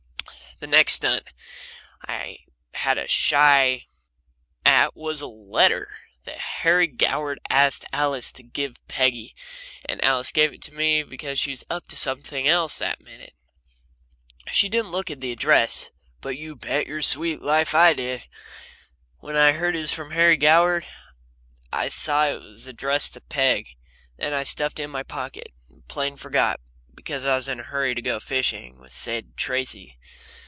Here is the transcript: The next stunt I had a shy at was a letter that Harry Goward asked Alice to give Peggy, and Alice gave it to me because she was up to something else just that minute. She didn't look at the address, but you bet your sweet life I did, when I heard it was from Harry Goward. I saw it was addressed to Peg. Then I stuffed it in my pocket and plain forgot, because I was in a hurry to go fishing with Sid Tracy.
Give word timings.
The 0.63 0.67
next 0.67 0.93
stunt 0.93 1.27
I 2.07 2.37
had 2.75 2.99
a 2.99 3.07
shy 3.07 3.87
at 4.63 4.95
was 4.95 5.19
a 5.19 5.27
letter 5.27 5.89
that 6.25 6.37
Harry 6.37 6.85
Goward 6.85 7.39
asked 7.49 7.83
Alice 7.91 8.31
to 8.33 8.43
give 8.43 8.75
Peggy, 8.87 9.33
and 9.89 10.03
Alice 10.03 10.31
gave 10.31 10.53
it 10.53 10.61
to 10.61 10.73
me 10.75 11.01
because 11.01 11.39
she 11.39 11.49
was 11.49 11.65
up 11.71 11.87
to 11.87 11.97
something 11.97 12.47
else 12.47 12.73
just 12.73 12.79
that 12.81 13.01
minute. 13.01 13.33
She 14.51 14.69
didn't 14.69 14.91
look 14.91 15.09
at 15.09 15.19
the 15.19 15.31
address, 15.31 15.89
but 16.19 16.37
you 16.37 16.55
bet 16.55 16.85
your 16.85 17.01
sweet 17.01 17.41
life 17.41 17.73
I 17.73 17.93
did, 17.93 18.27
when 19.17 19.35
I 19.35 19.53
heard 19.53 19.75
it 19.75 19.79
was 19.79 19.93
from 19.93 20.11
Harry 20.11 20.37
Goward. 20.37 20.85
I 21.73 21.89
saw 21.89 22.27
it 22.27 22.39
was 22.43 22.67
addressed 22.67 23.15
to 23.15 23.21
Peg. 23.21 23.65
Then 24.17 24.35
I 24.35 24.43
stuffed 24.43 24.79
it 24.79 24.83
in 24.83 24.91
my 24.91 25.01
pocket 25.01 25.47
and 25.71 25.87
plain 25.87 26.17
forgot, 26.17 26.59
because 26.93 27.25
I 27.25 27.33
was 27.33 27.49
in 27.49 27.59
a 27.59 27.63
hurry 27.63 27.95
to 27.95 28.01
go 28.03 28.19
fishing 28.19 28.77
with 28.77 28.91
Sid 28.91 29.35
Tracy. 29.37 29.97